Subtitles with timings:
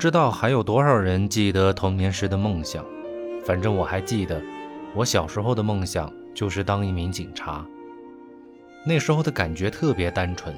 [0.00, 2.82] 不知道还有多少人记得童年时的梦想，
[3.44, 4.40] 反正我还记得，
[4.94, 7.62] 我小时候的梦想就是当一名警察。
[8.86, 10.56] 那时候的感觉特别单纯，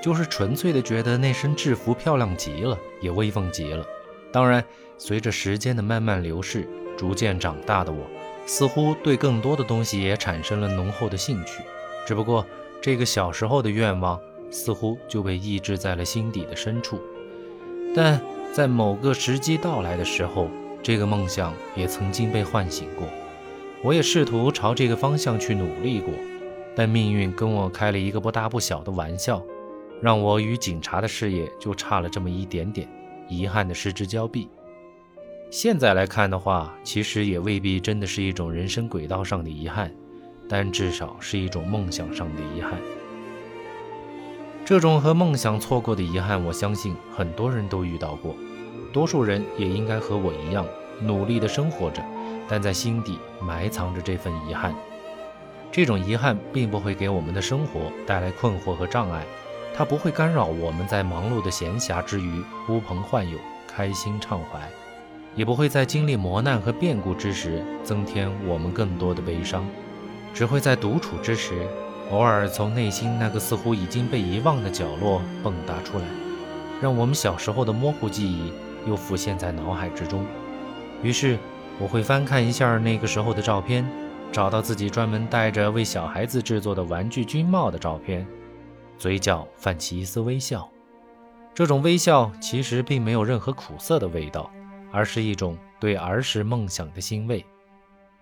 [0.00, 3.84] 就是纯粹的觉得那身制服漂亮极了，也威风极了。
[4.32, 4.64] 当然，
[4.96, 6.64] 随着时间的慢慢流逝，
[6.96, 7.98] 逐渐长大的我，
[8.46, 11.64] 似乎对更多的东西也产生了浓厚的兴趣。
[12.06, 12.46] 只不过，
[12.80, 14.20] 这个小时候的愿望
[14.52, 17.00] 似乎就被抑制在了心底的深处。
[17.92, 18.20] 但
[18.54, 20.48] 在某个时机到来的时候，
[20.80, 23.08] 这个梦想也曾经被唤醒过。
[23.82, 26.14] 我也试图朝这个方向去努力过。
[26.76, 29.42] 但命运跟我开了一个不大不小的玩笑，
[30.00, 32.88] 让我与警察的事业就差了这么一点点，
[33.28, 34.48] 遗憾的失之交臂。
[35.50, 39.92] 现在来看的话，其实也未必真的是一种人生轨道上的遗憾，
[40.48, 42.74] 但至少是一种梦想上的遗憾。
[44.66, 48.34] 这种和梦想错过的遗憾，我相信很多人都遇到过，
[48.94, 50.64] 多数人也应该和我一样
[51.02, 52.02] 努力的生活着，
[52.48, 54.74] 但在心底埋藏着这份遗憾。
[55.70, 59.26] 这种遗憾并不会给我们的生活带来困惑和障碍，
[59.76, 63.36] 它不会干扰我们在忙碌的闲暇之余呼朋唤友、
[63.68, 64.66] 开心畅怀，
[65.36, 69.66] 也不会在经历磨难和变故之时增添我们更多的悲伤，
[70.32, 71.66] 只会在独处之时，
[72.10, 76.04] 偶尔从内心那个似乎已经被遗忘的角落蹦跶出来，
[76.80, 78.52] 让我们小时候的模糊记忆
[78.86, 80.24] 又浮现在脑海之中。
[81.02, 81.38] 于是，
[81.78, 83.84] 我会翻看一下那个时候的照片。
[84.32, 88.26] 找到自己专门戴着为小孩子制作的玩具军帽的照片，
[88.98, 90.68] 嘴角泛起一丝微笑。
[91.54, 94.50] 这种微笑其实并没有任何苦涩的味道，
[94.90, 97.46] 而是一种对儿时梦想的欣慰。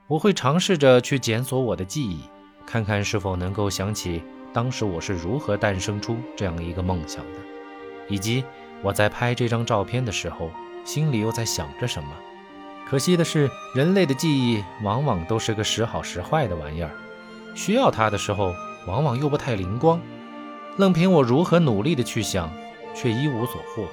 [0.06, 2.20] 我会尝试着去检索我的记忆，
[2.72, 7.38] 看看是否能够想起当时我是如何诞生出这样一个梦想的，
[8.08, 8.42] 以及
[8.80, 10.50] 我在拍这张照片的时候
[10.82, 12.08] 心里又在想着什么。
[12.88, 16.90] 可惜的是，人类的记忆往往都是个时好时坏的玩意儿，
[17.54, 18.54] 需要它的时候，
[18.86, 20.00] 往往又不太灵光。
[20.78, 22.50] 任凭我如何努力的去想，
[22.94, 23.86] 却一无所获。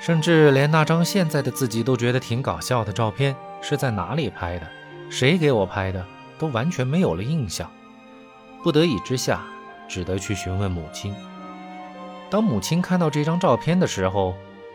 [0.00, 4.66] 甚至连那张现在的自己都觉得挺搞笑的照片是在哪里拍的，
[5.10, 6.02] 谁给我拍的，
[6.38, 7.70] 都完全没有了印象。
[8.62, 9.44] 不得已之下，
[9.88, 11.14] 只得去询问母亲。
[12.28, 14.34] 当母亲看到这张照片的时候，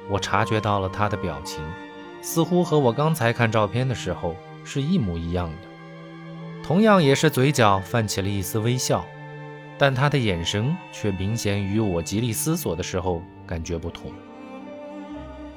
[0.10, 1.64] 我察觉到了她的表情。
[2.24, 9.04] 似乎和我刚才看照片的时候是一模一样的，同样也是嘴角泛起了一丝微笑，
[9.76, 14.12] 但他的眼神却明显与我极力思索的时候感觉不同。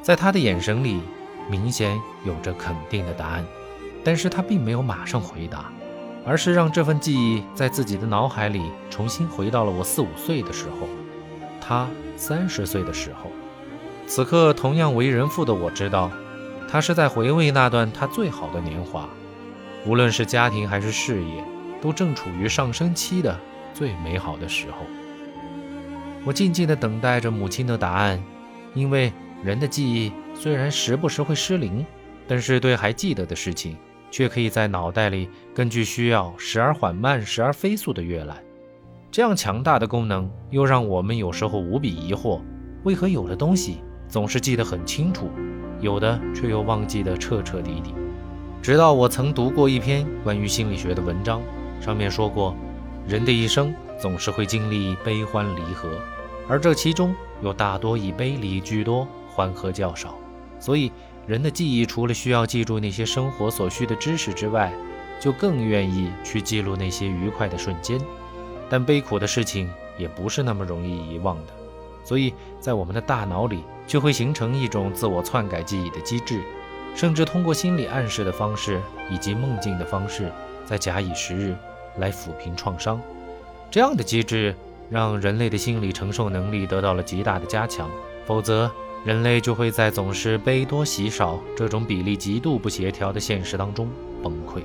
[0.00, 1.02] 在他的眼神里，
[1.50, 3.44] 明显有着肯定的答案，
[4.02, 5.70] 但是他并没有马上回答，
[6.24, 10.88] 而是让这份记忆在自己的脑海里重新回到了我四五岁的时候，
[11.60, 13.30] 他三十岁的时候。
[14.06, 16.10] 此刻，同样为人父的我知道。
[16.66, 19.08] 他是在回味那段他最好的年华，
[19.86, 21.44] 无论是家庭还是事业，
[21.80, 23.38] 都正处于上升期的
[23.72, 24.78] 最美好的时候。
[26.24, 28.20] 我静静地等待着母亲的答案，
[28.72, 31.86] 因为人的记忆虽然时不时会失灵，
[32.26, 33.76] 但是对还记得的事情，
[34.14, 38.40] 却可以在脑袋里根据需要时而缓慢，时而飞速的阅览。
[39.10, 42.40] 这样强大的功能，又让我们有时候无比疑惑：
[42.84, 45.28] 为何有的东西总是记得很清楚？
[45.80, 47.92] 有的却又忘记得彻彻底底，
[48.62, 51.42] 直到我曾读过一篇关于心理学的文章，
[51.80, 52.54] 上面说过，
[53.08, 55.88] 人的一生总是会经历悲欢离合，
[56.48, 60.14] 而这其中又大多以悲离居多，欢合较少。
[60.60, 60.92] 所以，
[61.26, 64.72] 人的记忆除了需要记住那些生活所需的知识之外，
[65.20, 68.00] 就更愿意去记录那些愉快的瞬间。
[68.68, 71.52] 但悲苦的事情也不是那么容易遗忘的，
[72.04, 73.62] 所以在我们的大脑里。
[73.86, 76.40] 就会形成一种自我篡改记忆的机制，
[76.96, 80.32] 甚至通过心理暗示的方式以及梦境的方式，
[80.64, 81.54] 再假以时日
[81.98, 82.98] 来抚平创伤。
[83.70, 84.56] 这样的机制
[84.88, 87.90] 让人类的心理承受能力得到了极大的加强，
[88.24, 88.70] 否则
[89.04, 93.88] 人类就会在总是悲多喜少这种比例极度不协调的现实当中
[94.22, 94.62] 崩溃。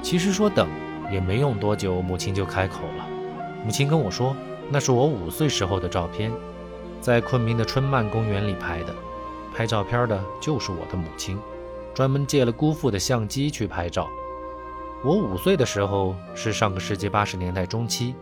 [0.00, 0.66] 其实说等
[1.12, 3.06] 也没用多久，母亲就开口了。
[3.64, 4.34] 母亲跟我说，
[4.70, 6.32] 那是我五岁时候的照片。
[7.02, 8.94] 在昆明的春漫公园里拍的，
[9.54, 11.36] 拍照片的就是我的母亲，
[11.92, 14.08] 专门借了姑父的相机去拍照。
[15.04, 18.14] 我五岁的时候是上个世纪八十年代中期，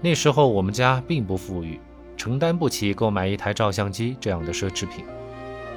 [0.00, 1.80] 那时候我们家并不富裕，
[2.18, 5.04] 承担不起购买一台照相机这样的奢侈品。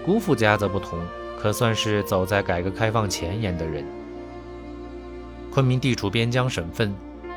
[0.03, 0.99] 姑父家则不同，
[1.39, 3.85] 可算是走在改革开放前沿的人。
[5.53, 6.93] 昆明地处边疆省份，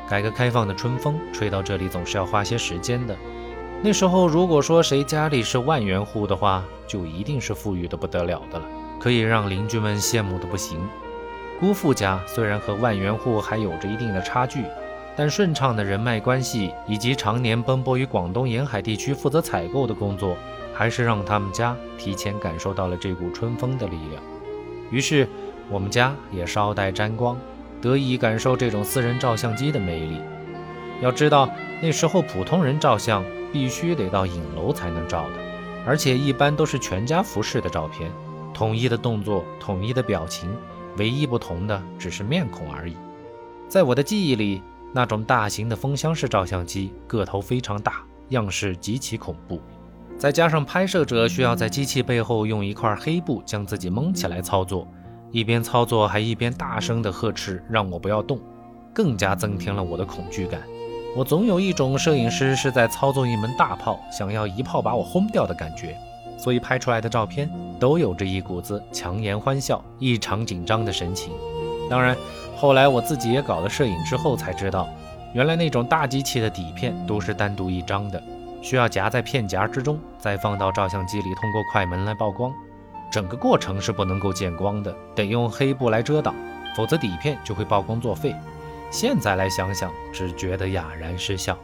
[0.09, 3.15] 改革开放的春风吹到这里总是要花些时间的。
[3.83, 8.65] 那时候如果说谁家里是万元户的话，就一定是富裕的不得了的了，
[8.99, 10.79] 可以让邻居们羡慕的不行。
[11.59, 14.63] 姑父家虽然和万元户还有着一定的差距，
[15.17, 20.35] 但顺畅的人脉关系以及常年奔波于广东沿海地区负责采购的工作，
[20.73, 24.21] 还是让他们家提前感受到了这股春风的力量。
[24.91, 25.27] 于是，
[25.69, 27.37] 我们家也捎带沾光，
[27.81, 30.19] 得以感受这种私人照相机的魅力。
[31.01, 31.49] 要知道，
[31.81, 35.33] 那时候普通人照相必须得到影楼才能照的，
[35.85, 38.11] 而且一般都是全家福式的照片，
[38.53, 40.53] 统一的动作，统一的表情，
[40.97, 42.95] 唯一不同的只是面孔而已。
[43.67, 44.61] 在我的记忆里，
[44.95, 47.95] 那种大型的风箱式照相机个头非常大，
[48.29, 49.59] 样式极其恐怖。
[50.17, 54.87] 再加上拍摄者需要在机器背后用一块黑布将自己蒙起来操作，
[55.31, 58.39] 一边操作还一边大声地呵斥让我不要动，
[58.93, 60.61] 更加增添了我的恐惧感。
[61.13, 65.97] 我总有一种摄影师是在操作一门大炮，想要一炮把我轰掉的感觉，
[66.37, 71.33] 所以拍出来的照片都有着一股子强颜欢笑、异常紧张的神情。
[71.89, 72.17] 当然，
[72.65, 74.89] 后来我自己也搞了摄影之后才知道，
[75.33, 78.19] 原来那种大机器的底片都是单独一张的。
[78.59, 82.51] 需要夹在片夹之中，再放到照相机里，通过快门来曝光。
[83.11, 86.33] 整个过程是不能够见光的，得用黑布来遮挡，
[86.75, 88.35] 否则底片就会曝光作废。
[88.89, 91.55] 现在来想想，只觉得哑然失笑。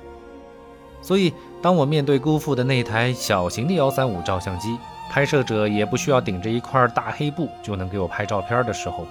[1.02, 1.34] 所以，
[1.64, 4.78] 当我面对姑父的那台小型的幺三五照相机，
[5.10, 9.08] 拍摄者也不需要顶着一块大黑布就能给我拍照片的时候，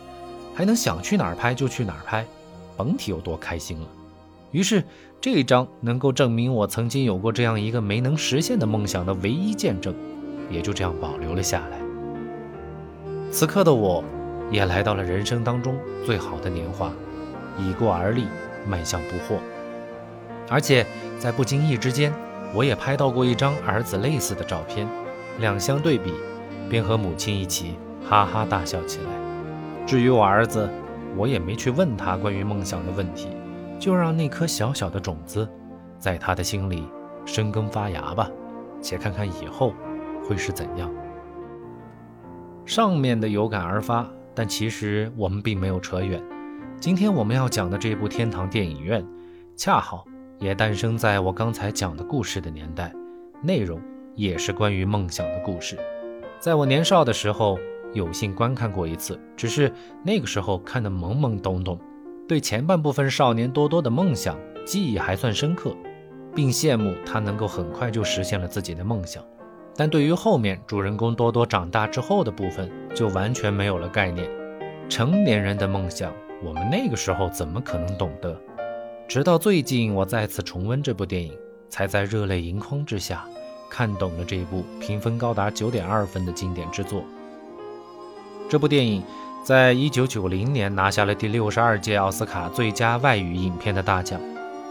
[0.61, 2.23] 还能想去哪儿拍就去哪儿拍，
[2.77, 3.87] 甭提有多开心了。
[4.51, 4.85] 于是。
[5.23, 9.95] 这一张能够证明我曾经有过这样一个没能实现的梦想的唯一见证，
[10.51, 11.79] 也就这样保留了下来。
[13.31, 14.03] 此刻的我，
[14.51, 15.77] 也来到了人生当中
[16.07, 16.91] 最好的年华，
[17.59, 18.25] 已过而立，
[18.67, 19.39] 迈向不惑。
[20.49, 20.87] 而且
[21.19, 22.11] 在不经意之间，
[22.55, 24.89] 我也拍到过一张儿子类似的照片，
[25.39, 26.15] 两相对比，
[26.71, 27.75] 便和母亲一起
[28.09, 29.30] 哈哈大笑起来。
[29.90, 30.70] 至于我儿子，
[31.16, 33.26] 我也没去问他关于梦想的问题。
[33.76, 35.48] 就让那颗小小的种子，
[35.98, 36.84] 在他的心里
[37.26, 38.31] 生根发芽吧，
[38.81, 39.75] 且看看以后
[40.22, 40.88] 会是怎样。
[42.64, 46.22] 上面的有感而发，但其实我们并没有扯远。
[46.78, 49.02] 今天我们要讲的这部《天堂电影院》，
[49.56, 50.04] 恰好
[50.38, 52.92] 也诞生在我刚才讲的故事的年代，
[53.42, 53.81] 内容
[54.14, 55.76] 也是关于梦想的故事。
[56.38, 57.58] 在我年少的时候，
[57.92, 59.72] 有幸观看过一次，只是
[60.04, 61.78] 那个时候看得懵懵懂懂。
[62.28, 65.75] 对前半部分少年多多的梦想记忆还算深刻，
[66.34, 69.22] 并羡慕他能够很快就实现了自己的梦想。
[69.76, 74.28] 但对于后面主人公多多长大之后的部分，就完全没有了概念。
[74.88, 76.12] 成年人的梦想，
[76.44, 78.40] 我们那个时候怎么可能懂得？
[79.08, 81.32] 直到最近，我再次重温这部电影，
[81.69, 83.25] 才在热泪盈眶之下
[83.69, 87.02] 看懂了这部评分高达九点二分的经典之作。
[88.50, 89.02] 这部电影。
[89.43, 94.20] 在一九九零年拿下了第六十二届奥斯卡最佳外语影片的大奖，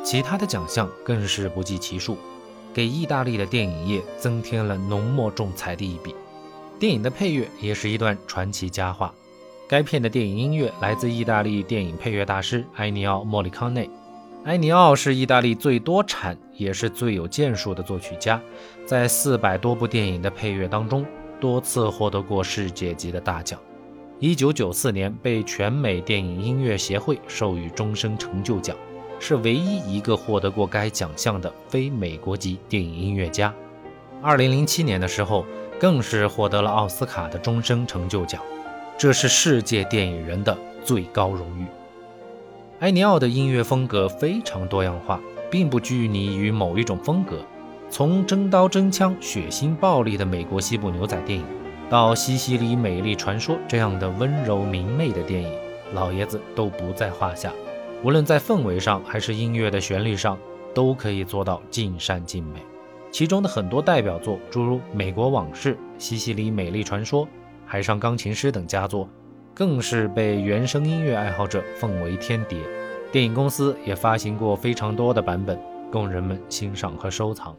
[0.04, 2.16] 其他的奖项更是不计其数，
[2.72, 6.14] 给意大利的电影业增添了浓墨重彩的一笔。
[6.78, 9.12] 电影的配乐也是一段传奇佳话。
[9.68, 13.90] 该片的电影音乐来自意大利电影配乐大师埃尼奥·莫里康内。
[14.46, 18.40] 埃尼奥是意大利最多产也是最有建树的作曲家，
[18.86, 21.04] 在四百多部电影的配乐当中，
[21.40, 23.60] 多次获得过世界级的大奖。
[24.22, 28.76] 一九九四年被全美电影音乐协会授予终身成就奖，
[29.18, 33.54] 是唯一一个获得过该奖项的非美国籍电影音乐家。
[34.22, 35.46] 二零零七年的时候，
[35.80, 38.42] 更是获得了奥斯卡的终身成就奖，
[38.98, 41.66] 这是世界电影人的最高荣誉。
[42.80, 47.38] 埃尼奥的音乐风格非常多样化，并不拘泥于某一种风格，
[47.90, 51.46] 从真刀真枪、血腥暴力的美国西部牛仔电影。
[51.90, 55.52] 到《西西里美丽传说》这样的温柔明媚的电影，
[55.92, 57.52] 老爷子都不在话下。
[58.04, 60.38] 无论在氛围上还是音乐的旋律上，
[60.72, 62.60] 都可以做到尽善尽美。
[63.10, 67.26] 其中的很多代表作，诸如《美国往事》《西西里美丽传说》
[67.66, 69.10] 《海上钢琴师》等佳作，
[69.56, 72.60] 更是被原声音乐爱好者奉为天碟。
[73.12, 75.60] 电影公司也发行过非常多的版本，
[75.92, 77.58] 供人们欣赏和收藏。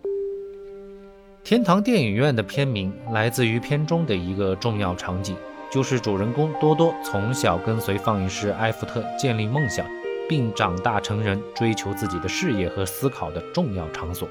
[1.43, 5.35] 天堂电影院的片名来自于片中的一个重要场景，
[5.73, 9.85] 就是主人公多多从小跟随放映师埃弗特建立梦想，
[10.29, 14.29] 并长大成人追求自己的事业和思考的重要场所。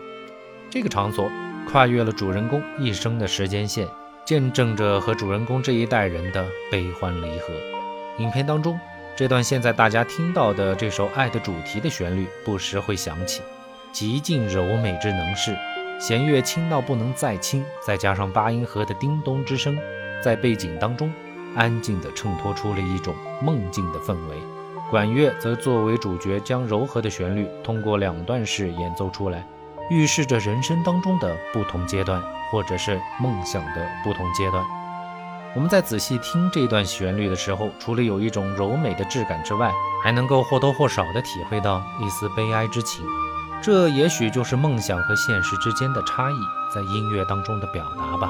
[0.70, 1.30] 这个场所
[1.70, 3.88] 跨越了主人公一生的时间线，
[4.24, 7.52] 见证着和主人公这一代人的悲欢离合。
[8.20, 8.80] 影片当中
[9.18, 13.42] 这段现在大家听到的这首《爱的主题》的旋律，不时会响起，
[13.92, 15.58] 极尽柔美之能事。
[16.00, 19.78] 弦乐轻到不能再轻，再加上八音盒的叮咚之声，
[20.24, 21.12] 在背景当中
[21.58, 24.38] 安静地衬托出了一种梦境的氛围。
[24.90, 29.46] 管乐则作为主角，将柔和的旋律通过两段式演奏出来，
[29.90, 34.64] 预示着人生当中的不同阶段，或者是梦想的不同阶段。
[35.54, 39.70] 我们在仔细听这段旋律的时候，除了有一种柔美的质感之外，
[40.02, 43.06] 还能够或多或少地体会到一丝悲哀之情。
[43.62, 46.40] 这也许就是梦想和现实之间的差异，
[46.74, 48.30] 在音乐当中的表达吧。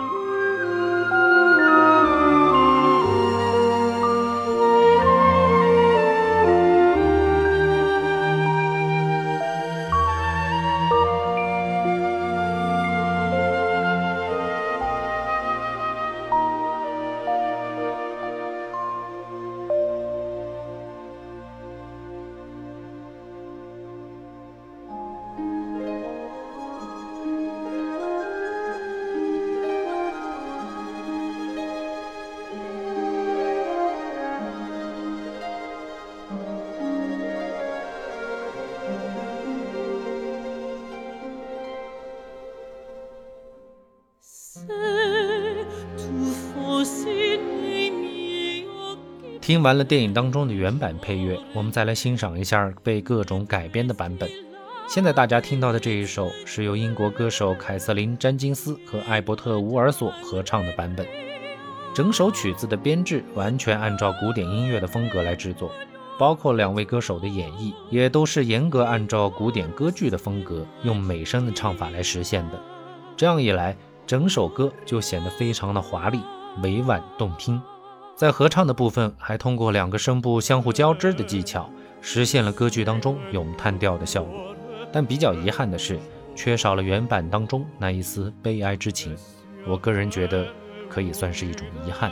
[49.50, 54.29] 听完了电影当中的原版配乐，我们再来欣赏一下被各种改编的版本。
[54.88, 61.03] 现在大家听到的这一首是由英国歌手凯瑟琳·詹金斯和艾伯特·乌尔索合唱的版本。
[61.96, 65.72] 整首曲子的编制完全按照古典音乐的风格来制作，
[66.20, 72.63] 包括两位歌手的演绎，也都是严格按照古典歌剧的风格，用美声的唱法来实现的。
[73.18, 73.75] 这样一来，
[74.06, 76.22] 整首歌就显得非常的华丽、
[76.62, 77.60] 委婉动听。
[78.20, 81.70] 在合唱的部分，还通过两个声部相互交织的技巧，
[82.02, 84.54] 实现了歌剧当中咏叹调的效果。
[84.92, 85.98] 但比较遗憾的是，
[86.36, 89.16] 缺少了原版当中那一丝悲哀之情。
[89.66, 90.46] 我个人觉得，
[90.90, 92.12] 可以算是一种遗憾。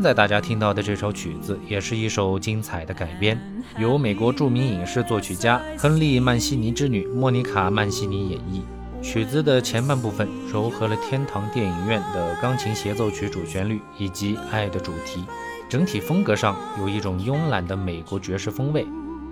[0.00, 3.38] 现在大家听到的这首曲子，也是一首精彩的改编，
[3.76, 8.62] 由美国著名影视作曲家亨利·曼西尼之女莫妮卡·曼西尼演绎。
[9.02, 15.22] 曲子的前半部分糅合了天堂电影院的钢琴协奏曲主旋律以及爱的主题，
[15.68, 18.86] 整体风格上有一种慵懒的美国爵士风味。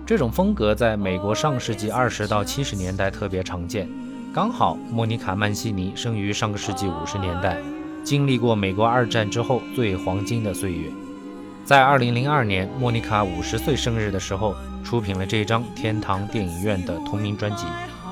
[0.05, 3.89] 这种风格在美国上世纪二十到七十年代特别常见。
[4.31, 7.57] 刚好莫妮卡·曼西尼生于上个世纪五十年代。
[8.03, 10.89] 经历过美国二战之后最黄金的岁月，
[11.63, 17.65] 在二零零二年莫妮卡五十岁生日的时候，出品了这张天堂电影院的同名专辑。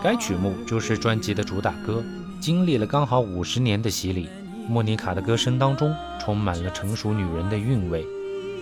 [0.03, 2.03] 该曲目就是专辑的主打歌。
[2.39, 4.29] 经历了刚好五十年的洗礼，
[4.69, 8.05] 莫妮卡的歌声当中充满了成熟女人的韵味，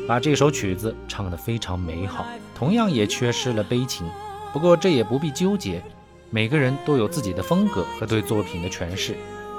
[0.08, 2.26] 把这首曲子唱得非常美好。
[2.56, 4.08] 同样也缺失了悲情，
[4.54, 5.84] 不过这也不必纠结，
[6.30, 9.16] 每个人都有自己的风格和对作品的诠释。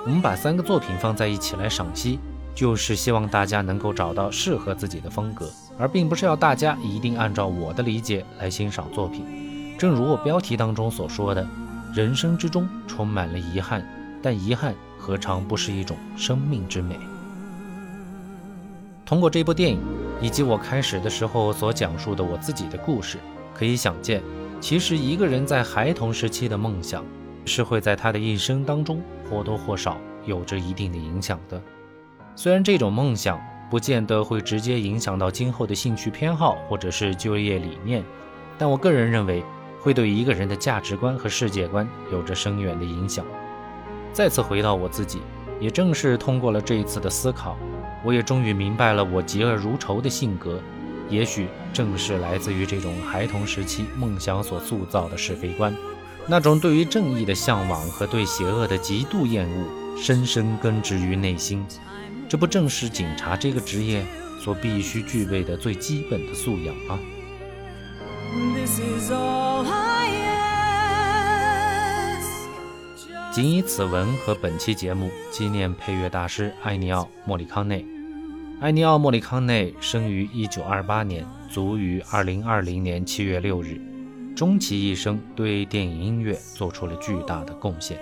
[0.07, 2.21] 我们把三个作品放在一起来赏析，
[2.55, 9.25] 就是希望大家能够找到适合自己的风格，而并不是要大家一定按照我的理解来欣赏作品。
[9.77, 11.45] 正如我标题当中所说的，
[11.93, 13.85] 人生之中充满了遗憾，
[14.23, 16.97] 但遗憾何尝不是一种生命之美？
[19.05, 19.81] 通过这部电影
[20.23, 23.19] 以及我开始的时候所讲述的我自己的故事，
[23.53, 24.23] 可以想见，
[24.61, 27.05] 其实一个人在孩童时期的梦想。
[27.47, 29.00] 是会在他的一生当中
[29.31, 31.62] 或多或少有着一定的影响的。
[32.35, 38.05] 虽然这种梦想不见得会直接影响到今后的兴趣偏好或者是就业理念，
[38.59, 39.43] 但我个人认为
[39.81, 43.25] 会对一个人的价值观和世界观有着深远的影响。
[44.12, 45.21] 再次回到我自己，
[45.61, 47.57] 也正是通过了这一次的思考，
[48.05, 50.61] 我也终于明白了我嫉恶如仇的性格
[51.09, 55.75] 也许正是来自于这种孩童时期梦想所塑造的是非观，
[56.28, 61.64] 那种对于正义的向往和对邪恶的极度厌恶，深深根植于内心。
[62.28, 64.04] 这不正是警察这个职业
[64.40, 66.99] 所必须具备的最基本的素养吗？
[73.33, 77.87] 仅以此文和本期节目纪念配乐大师艾尼奥·莫里康内。
[78.61, 83.96] 艾尼奥·莫里康内生于1928年，卒于2020年7月6日。
[84.37, 87.99] 终其一生，对电影音乐做出了巨大的贡献，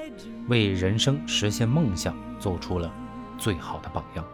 [0.49, 2.93] 为人生实现梦想做出了
[3.38, 4.25] 最好的榜样。